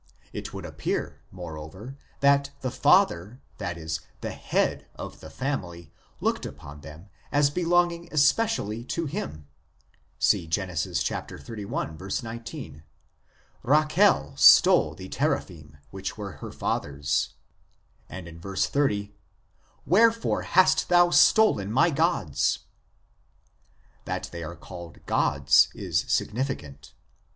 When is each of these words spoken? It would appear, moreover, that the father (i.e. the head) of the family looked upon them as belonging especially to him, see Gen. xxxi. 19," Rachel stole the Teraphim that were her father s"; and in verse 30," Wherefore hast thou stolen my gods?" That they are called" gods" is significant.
It 0.33 0.51
would 0.51 0.65
appear, 0.65 1.21
moreover, 1.29 1.95
that 2.21 2.49
the 2.61 2.71
father 2.71 3.39
(i.e. 3.59 3.87
the 4.21 4.31
head) 4.31 4.87
of 4.95 5.19
the 5.19 5.29
family 5.29 5.91
looked 6.19 6.43
upon 6.43 6.81
them 6.81 7.09
as 7.31 7.51
belonging 7.51 8.09
especially 8.11 8.83
to 8.85 9.05
him, 9.05 9.45
see 10.17 10.47
Gen. 10.47 10.69
xxxi. 10.69 12.23
19," 12.23 12.83
Rachel 13.63 14.33
stole 14.37 14.95
the 14.95 15.07
Teraphim 15.07 15.77
that 15.93 16.17
were 16.17 16.31
her 16.31 16.51
father 16.51 16.97
s"; 16.97 17.33
and 18.09 18.27
in 18.27 18.39
verse 18.39 18.65
30," 18.65 19.13
Wherefore 19.85 20.41
hast 20.41 20.89
thou 20.89 21.11
stolen 21.11 21.71
my 21.71 21.91
gods?" 21.91 22.61
That 24.05 24.29
they 24.31 24.41
are 24.41 24.55
called" 24.55 25.05
gods" 25.05 25.67
is 25.75 26.05
significant. 26.07 26.95